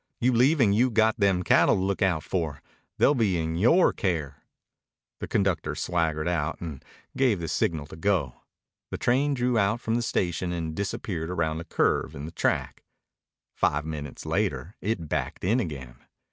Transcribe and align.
"You 0.19 0.33
leave 0.33 0.59
an' 0.59 0.73
you've 0.73 0.95
got 0.95 1.19
them 1.19 1.43
cattle 1.43 1.75
to 1.75 1.81
look 1.83 2.01
out 2.01 2.23
for. 2.23 2.59
They'll 2.97 3.13
be 3.13 3.37
in 3.37 3.55
yore 3.55 3.93
care." 3.93 4.41
The 5.19 5.27
conductor 5.27 5.75
swaggered 5.75 6.27
out 6.27 6.59
and 6.59 6.83
gave 7.15 7.39
the 7.39 7.47
signal 7.47 7.85
to 7.85 7.95
go. 7.95 8.33
The 8.89 8.97
train 8.97 9.35
drew 9.35 9.59
out 9.59 9.79
from 9.79 9.93
the 9.93 10.01
station 10.01 10.51
and 10.51 10.73
disappeared 10.75 11.29
around 11.29 11.61
a 11.61 11.65
curve 11.65 12.15
in 12.15 12.25
the 12.25 12.31
track. 12.31 12.81
Five 13.53 13.85
minutes 13.85 14.25
later 14.25 14.75
it 14.81 15.07
backed 15.07 15.43
in 15.43 15.59
again. 15.59 15.97